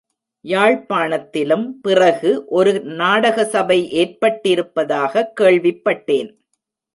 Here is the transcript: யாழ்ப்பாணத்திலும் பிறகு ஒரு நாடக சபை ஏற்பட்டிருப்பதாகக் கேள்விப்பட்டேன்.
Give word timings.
யாழ்ப்பாணத்திலும் 0.43 1.67
பிறகு 1.81 2.45
ஒரு 2.45 2.81
நாடக 2.81 3.45
சபை 3.45 3.89
ஏற்பட்டிருப்பதாகக் 3.91 5.31
கேள்விப்பட்டேன். 5.41 6.35